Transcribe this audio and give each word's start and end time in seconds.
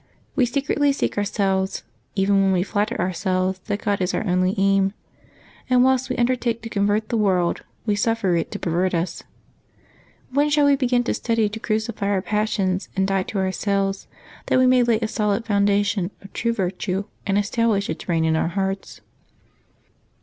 We 0.35 0.47
secretly 0.47 0.91
seek 0.93 1.15
ourselves, 1.15 1.83
even 2.15 2.41
when 2.41 2.51
we 2.53 2.63
flatter 2.63 2.99
ourselves 2.99 3.59
that 3.65 3.83
God 3.83 4.01
is 4.01 4.15
our 4.15 4.25
only 4.25 4.55
aim; 4.57 4.95
and 5.69 5.83
whilst 5.83 6.09
we 6.09 6.15
undertake 6.17 6.63
to 6.63 6.69
convert 6.69 7.09
the 7.09 7.17
world, 7.17 7.61
we 7.85 7.93
suffer 7.95 8.35
it 8.35 8.49
to 8.49 8.57
perv^ert 8.57 8.95
us. 8.95 9.21
When 10.31 10.49
shall 10.49 10.65
we 10.65 10.75
begin 10.75 11.03
to 11.03 11.13
study 11.13 11.49
to 11.49 11.59
crucify 11.59 12.07
our 12.07 12.23
passions 12.23 12.89
and 12.95 13.07
die 13.07 13.21
to 13.29 13.37
ourselves, 13.37 14.07
that 14.47 14.57
we 14.57 14.65
may 14.65 14.77
Febeuaby 14.81 14.85
19] 14.87 14.87
LIVES 14.87 14.89
OF 14.89 14.99
TEE 14.99 15.07
SAINTS 15.07 15.13
79 15.13 15.29
lay 15.29 15.35
a 15.35 15.43
solid 15.43 15.45
foundation 15.45 16.11
of 16.23 16.33
true 16.33 16.53
virtue 16.53 17.03
and 17.27 17.37
establish 17.37 17.87
its 17.91 18.09
reign 18.09 18.25
in 18.25 18.35
our 18.35 18.47
hearts? 18.47 19.01